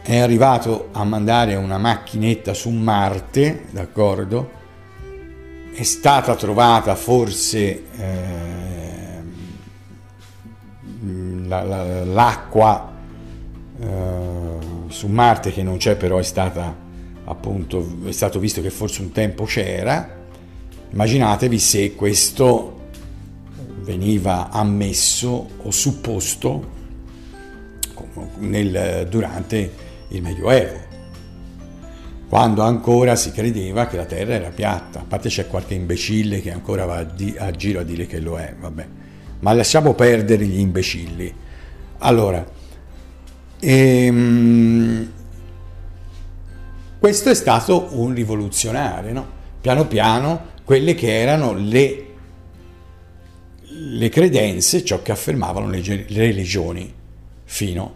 è 0.00 0.16
arrivato 0.16 0.88
a 0.92 1.04
mandare 1.04 1.56
una 1.56 1.76
macchinetta 1.76 2.54
su 2.54 2.70
Marte, 2.70 3.66
d'accordo? 3.72 4.50
È 5.74 5.82
stata 5.82 6.34
trovata 6.36 6.94
forse 6.94 7.82
eh, 7.98 9.22
la, 11.46 11.62
la, 11.64 12.04
l'acqua 12.04 12.89
su 14.90 15.06
Marte 15.06 15.52
che 15.52 15.62
non 15.62 15.78
c'è 15.78 15.96
però 15.96 16.18
è 16.18 16.22
stata 16.22 16.76
appunto 17.24 17.98
è 18.04 18.12
stato 18.12 18.38
visto 18.38 18.60
che 18.60 18.70
forse 18.70 19.00
un 19.02 19.12
tempo 19.12 19.44
c'era. 19.44 20.18
Immaginatevi 20.92 21.58
se 21.58 21.94
questo 21.94 22.88
veniva 23.82 24.50
ammesso 24.50 25.48
o 25.62 25.70
supposto 25.70 26.78
nel, 28.38 29.06
durante 29.08 29.72
il 30.08 30.22
Medioevo 30.22 30.88
quando 32.30 32.62
ancora 32.62 33.16
si 33.16 33.32
credeva 33.32 33.88
che 33.88 33.96
la 33.96 34.04
Terra 34.04 34.34
era 34.34 34.50
piatta. 34.50 35.00
A 35.00 35.04
parte 35.06 35.28
c'è 35.28 35.48
qualche 35.48 35.74
imbecille 35.74 36.40
che 36.40 36.52
ancora 36.52 36.84
va 36.84 36.98
a, 36.98 37.02
di, 37.02 37.34
a 37.36 37.50
giro 37.50 37.80
a 37.80 37.82
dire 37.82 38.06
che 38.06 38.20
lo 38.20 38.38
è 38.38 38.54
vabbè. 38.56 38.86
Ma 39.40 39.52
lasciamo 39.52 39.94
perdere 39.94 40.44
gli 40.44 40.60
imbecilli. 40.60 41.34
Allora 41.98 42.46
e, 43.60 44.04
ehm, 44.06 45.12
questo 46.98 47.30
è 47.30 47.34
stato 47.34 47.88
un 47.92 48.12
rivoluzionario, 48.14 49.12
no? 49.12 49.26
piano 49.60 49.86
piano 49.86 50.48
quelle 50.64 50.94
che 50.94 51.20
erano 51.20 51.52
le, 51.52 52.06
le 53.68 54.08
credenze, 54.08 54.84
ciò 54.84 55.02
che 55.02 55.12
affermavano 55.12 55.68
le, 55.68 55.80
le 55.80 56.04
religioni, 56.06 56.92
fino 57.44 57.94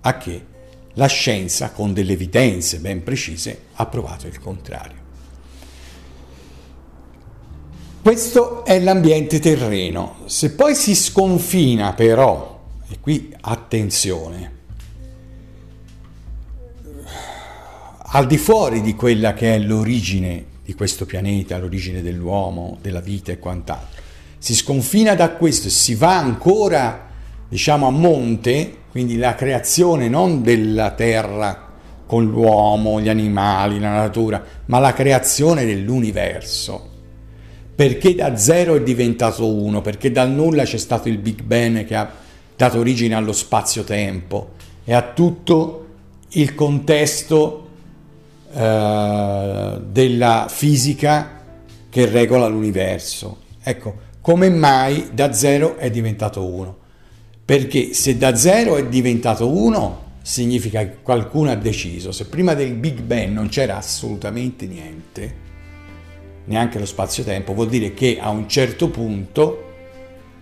a 0.00 0.16
che 0.16 0.46
la 0.94 1.06
scienza, 1.06 1.70
con 1.70 1.92
delle 1.92 2.12
evidenze 2.12 2.78
ben 2.78 3.02
precise, 3.02 3.62
ha 3.74 3.86
provato 3.86 4.26
il 4.26 4.38
contrario. 4.38 5.02
Questo 8.00 8.64
è 8.64 8.78
l'ambiente 8.80 9.40
terreno. 9.40 10.18
Se 10.26 10.52
poi 10.52 10.74
si 10.74 10.94
sconfina 10.94 11.94
però, 11.94 12.62
e 12.88 13.00
qui 13.00 13.34
attenzione, 13.40 14.53
al 18.16 18.26
di 18.26 18.38
fuori 18.38 18.80
di 18.80 18.94
quella 18.94 19.34
che 19.34 19.56
è 19.56 19.58
l'origine 19.58 20.44
di 20.64 20.72
questo 20.74 21.04
pianeta, 21.04 21.58
l'origine 21.58 22.00
dell'uomo, 22.00 22.78
della 22.80 23.00
vita 23.00 23.32
e 23.32 23.40
quant'altro. 23.40 24.02
Si 24.38 24.54
sconfina 24.54 25.16
da 25.16 25.32
questo 25.32 25.66
e 25.66 25.70
si 25.70 25.96
va 25.96 26.16
ancora, 26.18 27.08
diciamo, 27.48 27.88
a 27.88 27.90
monte, 27.90 28.82
quindi 28.92 29.16
la 29.16 29.34
creazione 29.34 30.08
non 30.08 30.42
della 30.42 30.92
terra 30.92 31.72
con 32.06 32.26
l'uomo, 32.26 33.00
gli 33.00 33.08
animali, 33.08 33.80
la 33.80 33.92
natura, 33.92 34.44
ma 34.66 34.78
la 34.78 34.92
creazione 34.92 35.64
dell'universo. 35.64 36.90
Perché 37.74 38.14
da 38.14 38.36
zero 38.36 38.76
è 38.76 38.82
diventato 38.82 39.52
uno, 39.52 39.80
perché 39.80 40.12
dal 40.12 40.30
nulla 40.30 40.62
c'è 40.62 40.78
stato 40.78 41.08
il 41.08 41.18
Big 41.18 41.42
Bang 41.42 41.84
che 41.84 41.96
ha 41.96 42.08
dato 42.54 42.78
origine 42.78 43.16
allo 43.16 43.32
spazio-tempo 43.32 44.50
e 44.84 44.94
a 44.94 45.02
tutto 45.02 45.86
il 46.28 46.54
contesto 46.54 47.63
eh, 48.54 49.80
della 49.90 50.46
fisica 50.48 51.40
che 51.90 52.06
regola 52.06 52.46
l'universo. 52.46 53.38
Ecco, 53.62 53.96
come 54.20 54.48
mai 54.48 55.10
da 55.12 55.32
zero 55.32 55.76
è 55.76 55.90
diventato 55.90 56.44
uno? 56.44 56.76
Perché 57.44 57.92
se 57.92 58.16
da 58.16 58.34
zero 58.36 58.76
è 58.76 58.86
diventato 58.86 59.48
uno, 59.48 60.02
significa 60.22 60.80
che 60.80 60.96
qualcuno 61.02 61.50
ha 61.50 61.56
deciso. 61.56 62.12
Se 62.12 62.26
prima 62.26 62.54
del 62.54 62.74
Big 62.74 63.00
Bang 63.00 63.32
non 63.32 63.48
c'era 63.48 63.76
assolutamente 63.76 64.66
niente, 64.66 65.34
neanche 66.46 66.78
lo 66.78 66.86
spazio-tempo, 66.86 67.52
vuol 67.54 67.68
dire 67.68 67.92
che 67.92 68.18
a 68.20 68.30
un 68.30 68.48
certo 68.48 68.88
punto 68.88 69.72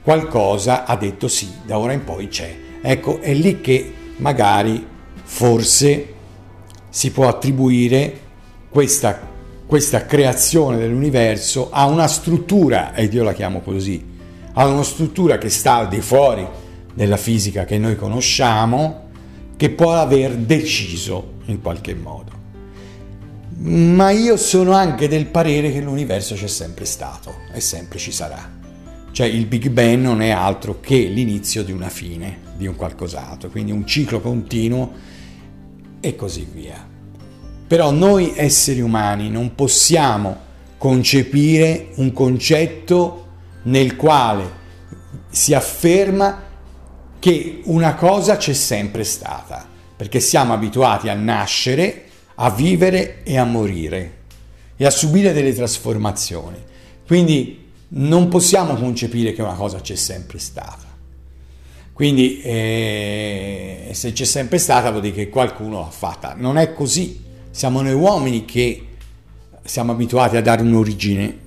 qualcosa 0.03 0.85
ha 0.85 0.97
detto 0.97 1.29
sì, 1.29 1.51
da 1.65 1.79
ora 1.79 1.93
in 1.93 2.05
poi 2.05 2.29
c'è. 2.29 2.55
Ecco, 2.83 3.21
è 3.21 3.33
lì 3.33 3.61
che 3.61 3.93
magari 4.17 4.87
forse 5.23 6.15
si 6.93 7.11
può 7.11 7.27
attribuire 7.27 8.21
questa, 8.69 9.19
questa 9.65 10.05
creazione 10.05 10.77
dell'universo 10.77 11.71
a 11.71 11.87
una 11.87 12.07
struttura, 12.07 12.95
ed 12.95 13.15
io 13.15 13.25
la 13.25 13.33
chiamo 13.33 13.61
così, 13.63 14.05
a 14.53 14.67
una 14.67 14.83
struttura 14.83 15.39
che 15.39 15.49
sta 15.49 15.77
al 15.77 15.89
di 15.89 16.03
fuori 16.03 16.47
della 16.93 17.17
fisica 17.17 17.65
che 17.65 17.79
noi 17.79 17.97
conosciamo, 17.97 19.09
che 19.57 19.71
può 19.71 19.95
aver 19.95 20.37
deciso 20.37 21.37
in 21.47 21.63
qualche 21.63 21.95
modo. 21.95 22.31
Ma 23.61 24.11
io 24.11 24.37
sono 24.37 24.73
anche 24.73 25.09
del 25.09 25.25
parere 25.25 25.73
che 25.73 25.81
l'universo 25.81 26.35
c'è 26.35 26.47
sempre 26.47 26.85
stato 26.85 27.37
e 27.55 27.61
sempre 27.61 27.99
ci 27.99 28.13
sarà. 28.13 28.61
Cioè 29.11 29.27
il 29.27 29.47
Big 29.47 29.71
Bang 29.71 30.03
non 30.03 30.21
è 30.21 30.29
altro 30.29 30.79
che 30.81 30.99
l'inizio 30.99 31.65
di 31.65 31.73
una 31.73 31.89
fine, 31.89 32.39
di 32.55 32.67
un 32.67 32.77
qualcos'altro, 32.77 33.49
quindi 33.49 33.73
un 33.73 33.87
ciclo 33.87 34.21
continuo 34.21 35.12
e 36.03 36.17
così 36.17 36.47
via. 36.53 36.87
Però 37.67 37.91
noi 37.91 38.35
esseri 38.37 38.83
umani 38.83 39.31
non 39.31 39.55
possiamo 39.55 40.37
concepire 40.77 41.91
un 41.95 42.13
concetto 42.13 43.27
nel 43.63 43.97
quale 43.97 44.61
si 45.31 45.55
afferma 45.55 46.43
che 47.19 47.61
una 47.65 47.95
cosa 47.95 48.37
c'è 48.37 48.53
sempre 48.53 49.05
stata, 49.05 49.67
perché 49.97 50.19
siamo 50.19 50.53
abituati 50.53 51.09
a 51.09 51.15
nascere, 51.15 52.07
a 52.35 52.51
vivere 52.51 53.23
e 53.23 53.39
a 53.39 53.45
morire 53.45 54.25
e 54.77 54.85
a 54.85 54.91
subire 54.91 55.33
delle 55.33 55.55
trasformazioni. 55.55 56.59
Quindi 57.07 57.71
non 57.89 58.29
possiamo 58.29 58.75
concepire 58.75 59.33
che 59.33 59.43
una 59.43 59.55
cosa 59.55 59.81
c'è 59.81 59.95
sempre 59.95 60.39
stata. 60.39 60.92
Quindi 61.93 62.41
eh, 62.41 63.91
se 63.93 64.13
c'è 64.13 64.25
sempre 64.25 64.59
stata 64.59 64.91
vuol 64.91 65.03
dire 65.03 65.15
che 65.15 65.29
qualcuno 65.29 65.81
l'ha 65.81 65.91
fatta. 65.91 66.35
Non 66.37 66.57
è 66.57 66.73
così. 66.73 67.23
Siamo 67.51 67.83
noi 67.83 67.93
uomini 67.95 68.45
che 68.45 68.87
siamo 69.63 69.93
abituati 69.93 70.37
a 70.37 70.43
dare 70.43 70.63
un'origine. 70.63 71.39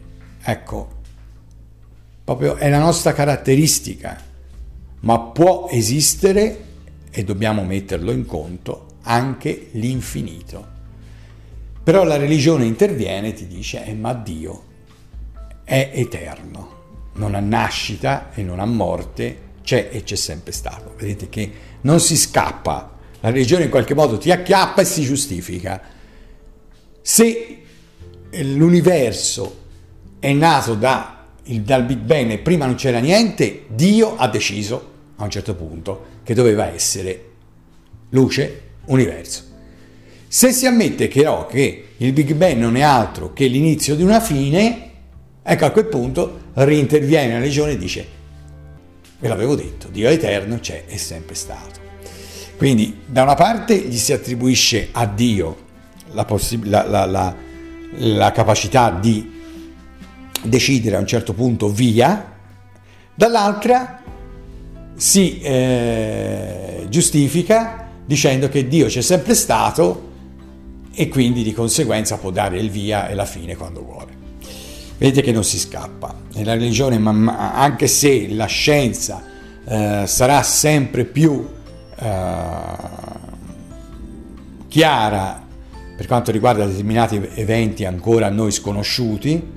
Ecco, 0.44 0.90
proprio 2.24 2.56
è 2.56 2.70
la 2.70 2.80
nostra 2.80 3.14
caratteristica, 3.14 4.22
ma 5.02 5.20
può 5.20 5.68
esistere, 5.72 6.64
e 7.18 7.24
dobbiamo 7.24 7.64
metterlo 7.64 8.12
in 8.12 8.26
conto, 8.26 8.98
anche 9.04 9.70
l'infinito. 9.72 10.74
Però 11.82 12.04
la 12.04 12.18
religione 12.18 12.66
interviene 12.66 13.30
e 13.30 13.34
ti 13.34 13.48
dice, 13.48 13.86
eh, 13.86 13.94
ma 13.94 14.14
Dio 14.14 14.64
è 15.64 15.92
eterno, 15.94 16.74
non 17.14 17.36
ha 17.36 17.40
nascita 17.40 18.32
e 18.34 18.44
non 18.44 18.60
ha 18.60 18.66
morte, 18.66 19.38
c'è 19.66 19.90
e 19.92 20.04
c'è 20.04 20.16
sempre 20.16 20.54
stato. 20.54 20.94
Vedete 20.98 21.28
che 21.28 21.52
non 21.82 22.00
si 22.00 22.16
scappa, 22.16 22.98
la 23.20 23.32
religione 23.32 23.66
in 23.66 23.70
qualche 23.70 23.94
modo 23.94 24.18
ti 24.18 24.32
acchiappa 24.32 24.82
e 24.82 24.86
si 24.86 25.02
giustifica. 25.04 25.82
Se 27.02 27.58
l'universo 28.32 29.64
è 30.20 30.32
nato 30.32 30.76
da, 30.76 31.26
dal 31.44 31.84
Big 31.84 32.00
Bang 32.00 32.32
e 32.32 32.38
prima 32.38 32.66
non 32.66 32.76
c'era 32.76 33.00
niente, 33.00 33.66
Dio 33.68 34.16
ha 34.16 34.30
deciso 34.30 34.94
a 35.18 35.24
un 35.24 35.30
certo 35.30 35.56
punto 35.56 36.06
che 36.24 36.34
doveva 36.34 36.72
essere 36.72 37.32
luce, 38.10 38.62
universo. 38.86 39.44
Se 40.28 40.52
si 40.52 40.66
ammette 40.66 41.10
no, 41.24 41.46
che 41.48 41.86
il 41.98 42.14
Big 42.14 42.34
Bang 42.34 42.58
non 42.58 42.76
è 42.76 42.82
altro 42.82 43.34
che 43.34 43.48
l'inizio 43.48 43.96
di 43.96 44.04
una 44.04 44.20
fine, 44.20 44.92
ecco 45.42 45.66
a 45.66 45.72
quel 45.72 45.86
punto 45.86 46.42
rinterviene 46.54 47.34
la 47.34 47.40
religione 47.40 47.72
e 47.72 47.78
dice, 47.78 48.08
ve 49.26 49.28
l'avevo 49.28 49.56
detto, 49.56 49.88
Dio 49.88 50.08
eterno 50.08 50.60
c'è, 50.60 50.86
è 50.86 50.98
sempre 50.98 51.34
stato. 51.34 51.80
Quindi 52.58 53.02
da 53.08 53.24
una 53.24 53.34
parte 53.34 53.76
gli 53.76 53.98
si 53.98 54.14
attribuisce 54.14 54.90
a 54.92 55.08
Dio 55.08 55.64
la, 56.12 56.26
possib- 56.26 56.66
la, 56.66 57.06
la, 57.06 57.36
la 57.98 58.32
capacità 58.32 58.92
di 58.92 59.34
decidere 60.44 60.96
a 60.96 61.00
un 61.00 61.08
certo 61.08 61.34
punto 61.34 61.70
via, 61.70 62.34
dall'altra 63.16 64.04
si 64.96 65.42
eh, 65.42 66.86
giustifica 66.88 67.90
dicendo 68.06 68.48
che 68.48 68.68
Dio 68.68 68.86
c'è 68.86 69.02
sempre 69.02 69.34
stato 69.34 70.12
e 70.94 71.08
quindi 71.08 71.42
di 71.42 71.52
conseguenza 71.52 72.18
può 72.18 72.30
dare 72.30 72.60
il 72.60 72.70
via 72.70 73.08
e 73.08 73.16
la 73.16 73.26
fine 73.26 73.56
quando 73.56 73.84
vuole. 73.84 74.25
Vedete 74.98 75.22
che 75.22 75.32
non 75.32 75.44
si 75.44 75.60
scappa. 75.60 76.16
Nella 76.34 76.54
religione, 76.54 77.02
anche 77.30 77.88
se 77.88 78.28
la 78.30 78.46
scienza 78.46 79.24
eh, 79.66 80.04
sarà 80.06 80.42
sempre 80.44 81.06
più 81.06 81.48
eh, 81.98 82.62
chiara 84.68 85.44
per 85.96 86.08
quanto 86.08 86.32
riguarda 86.32 86.66
determinati 86.66 87.22
eventi 87.36 87.86
ancora 87.86 88.28
a 88.28 88.30
noi 88.30 88.52
sconosciuti, 88.52 89.52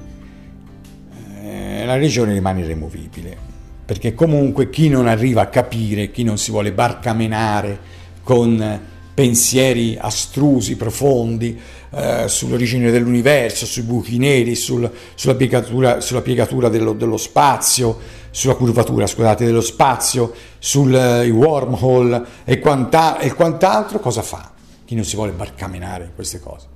eh, 1.43 1.85
la 1.85 1.95
religione 1.95 2.33
rimane 2.33 2.61
irremovibile 2.61 3.47
perché 3.89 4.13
comunque 4.13 4.69
chi 4.69 4.91
non 4.91 5.07
arriva 5.07 5.41
a 5.41 5.47
capire, 5.47 6.11
chi 6.11 6.23
non 6.23 6.37
si 6.37 6.51
vuole 6.51 6.73
barcamenare 6.73 7.79
con 8.23 8.81
pensieri 9.19 9.99
astrusi, 10.01 10.77
profondi, 10.77 11.59
eh, 11.91 12.29
sull'origine 12.29 12.93
dell'universo, 12.93 13.67
sui 13.67 13.83
buchi 13.83 14.17
neri, 14.17 14.55
sul, 14.55 14.89
sulla 15.17 15.35
piegatura, 15.35 16.01
sulla 16.01 16.21
piegatura 16.21 16.69
dello, 16.69 16.93
dello, 16.93 17.17
spazio, 17.17 17.99
sulla 18.31 18.55
curvatura, 18.55 19.09
scusate, 19.09 19.45
dello 19.45 19.61
spazio, 19.61 20.33
sui 20.61 20.93
uh, 20.93 21.35
wormhole 21.35 22.25
e, 22.45 22.61
quanta, 22.61 23.19
e 23.19 23.35
quant'altro, 23.35 23.99
cosa 23.99 24.23
fa? 24.23 24.53
Chi 24.85 24.95
non 24.95 25.03
si 25.03 25.17
vuole 25.17 25.33
barcamenare 25.33 26.05
in 26.05 26.15
queste 26.15 26.39
cose? 26.39 26.69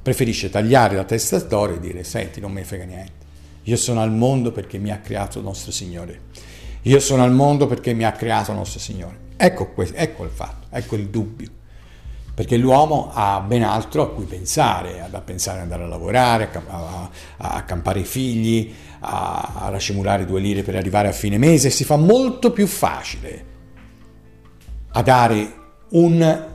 Preferisce 0.00 0.50
tagliare 0.50 0.94
la 0.94 1.02
testa 1.02 1.36
d'oro 1.40 1.74
e 1.74 1.80
dire, 1.80 2.04
senti, 2.04 2.38
non 2.38 2.52
mi 2.52 2.62
frega 2.62 2.84
niente. 2.84 3.12
Io 3.64 3.76
sono 3.76 4.02
al 4.02 4.12
mondo 4.12 4.52
perché 4.52 4.78
mi 4.78 4.92
ha 4.92 4.98
creato 4.98 5.38
il 5.38 5.44
nostro 5.44 5.72
Signore. 5.72 6.20
Io 6.82 7.00
sono 7.00 7.24
al 7.24 7.32
mondo 7.32 7.66
perché 7.66 7.92
mi 7.92 8.04
ha 8.04 8.12
creato 8.12 8.52
il 8.52 8.56
nostro 8.58 8.78
Signore. 8.78 9.18
Ecco, 9.36 9.72
questo, 9.72 9.96
ecco 9.96 10.22
il 10.22 10.30
fatto, 10.30 10.68
ecco 10.70 10.94
il 10.94 11.08
dubbio. 11.08 11.56
Perché 12.38 12.56
l'uomo 12.56 13.10
ha 13.12 13.40
ben 13.40 13.64
altro 13.64 14.02
a 14.02 14.10
cui 14.10 14.24
pensare, 14.24 15.04
da 15.10 15.20
pensare 15.20 15.56
ad 15.56 15.64
andare 15.64 15.82
a 15.82 15.86
lavorare, 15.88 16.48
a, 16.52 16.62
a, 16.68 17.10
a 17.38 17.54
accampare 17.54 17.98
i 17.98 18.04
figli, 18.04 18.72
a, 19.00 19.54
a 19.56 19.68
racimolare 19.70 20.24
due 20.24 20.38
lire 20.38 20.62
per 20.62 20.76
arrivare 20.76 21.08
a 21.08 21.12
fine 21.12 21.36
mese. 21.36 21.68
Si 21.68 21.82
fa 21.82 21.96
molto 21.96 22.52
più 22.52 22.68
facile 22.68 23.44
a 24.92 25.02
dare 25.02 25.52
un 25.88 26.46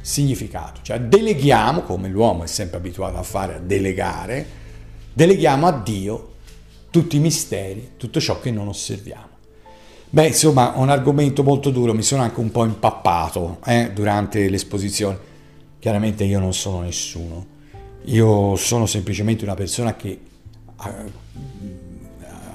significato. 0.00 0.80
Cioè 0.80 1.00
deleghiamo, 1.00 1.82
come 1.82 2.08
l'uomo 2.08 2.44
è 2.44 2.46
sempre 2.46 2.78
abituato 2.78 3.18
a 3.18 3.22
fare, 3.22 3.56
a 3.56 3.58
delegare, 3.58 4.46
deleghiamo 5.12 5.66
a 5.66 5.72
Dio 5.72 6.32
tutti 6.88 7.16
i 7.16 7.20
misteri, 7.20 7.90
tutto 7.98 8.20
ciò 8.20 8.40
che 8.40 8.50
non 8.50 8.68
osserviamo. 8.68 9.35
Beh, 10.16 10.28
insomma, 10.28 10.72
un 10.76 10.88
argomento 10.88 11.42
molto 11.42 11.68
duro, 11.68 11.92
mi 11.92 12.00
sono 12.00 12.22
anche 12.22 12.40
un 12.40 12.50
po' 12.50 12.64
impappato 12.64 13.58
eh, 13.66 13.90
durante 13.92 14.48
l'esposizione. 14.48 15.18
Chiaramente 15.78 16.24
io 16.24 16.38
non 16.38 16.54
sono 16.54 16.80
nessuno, 16.80 17.44
io 18.04 18.56
sono 18.56 18.86
semplicemente 18.86 19.44
una 19.44 19.52
persona 19.52 19.94
che, 19.94 20.18
a, 20.76 21.04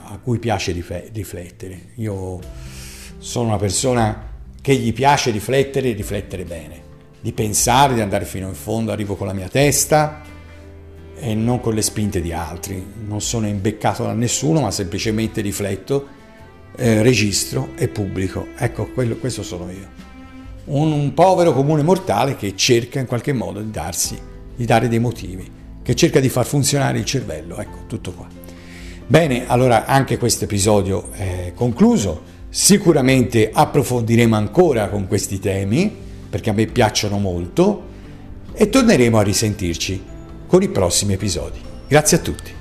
a 0.06 0.18
cui 0.24 0.40
piace 0.40 0.72
riflettere. 0.72 1.90
Io 1.98 2.40
sono 3.20 3.50
una 3.50 3.58
persona 3.58 4.30
che 4.60 4.74
gli 4.74 4.92
piace 4.92 5.30
riflettere 5.30 5.90
e 5.92 5.94
riflettere 5.94 6.46
bene, 6.46 6.82
di 7.22 7.32
pensare, 7.32 7.94
di 7.94 8.02
andare 8.02 8.26
fino 8.26 8.48
in 8.48 8.56
fondo, 8.56 8.92
arrivo 8.92 9.16
con 9.16 9.28
la 9.28 9.34
mia 9.34 9.50
testa 9.50 10.24
e 11.16 11.36
non 11.36 11.60
con 11.60 11.76
le 11.76 11.84
spinte 11.84 12.22
di 12.22 12.34
altri. 12.34 12.84
Non 13.06 13.22
sono 13.22 13.46
imbeccato 13.46 14.02
da 14.02 14.14
nessuno, 14.14 14.62
ma 14.62 14.72
semplicemente 14.72 15.42
rifletto 15.42 16.18
eh, 16.76 17.02
registro 17.02 17.70
e 17.76 17.88
pubblico. 17.88 18.48
Ecco, 18.58 18.88
quello, 18.88 19.16
questo 19.16 19.44
sono 19.44 19.70
io. 19.70 20.00
Un, 20.66 20.92
un, 20.92 21.14
povero 21.14 21.54
comune 21.54 21.82
mortale 21.82 22.36
che 22.36 22.56
cerca 22.56 23.00
in 23.00 23.06
qualche 23.06 23.34
modo 23.34 23.62
di 23.62 23.72
darsi, 23.72 24.18
di 24.56 24.66
dare 24.66 24.88
dei 24.88 25.00
motivi, 25.00 25.50
che 25.82 25.96
cerca 25.96 26.20
di 26.20 26.30
far 26.30 26.46
funzionare 26.46 27.00
il 27.00 27.06
cervello. 27.06 27.60
Ecco, 27.60 27.80
tutto 27.88 28.12
qua. 28.12 28.28
Bene, 29.08 29.48
allora 29.48 29.86
anche 29.86 30.18
questo 30.18 30.46
episodio 30.46 31.12
è 31.12 31.52
concluso. 31.56 32.40
Sicuramente 32.50 33.50
approfondiremo 33.52 34.36
ancora 34.36 34.90
con 34.90 35.08
questi 35.08 35.40
temi, 35.40 35.94
perché 36.30 36.50
a 36.50 36.54
me 36.54 36.66
piacciono 36.66 37.18
molto, 37.18 37.90
e 38.54 38.70
torneremo 38.70 39.18
a 39.18 39.24
risentirci 39.24 40.04
con 40.48 40.62
i 40.62 40.70
prossimi 40.70 41.14
episodi. 41.14 41.60
Grazie 41.88 42.18
a 42.18 42.20
tutti. 42.22 42.61